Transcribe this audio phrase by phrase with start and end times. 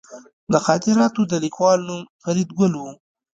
[0.53, 2.83] د خاطراتو د لیکوال نوم فریدګل و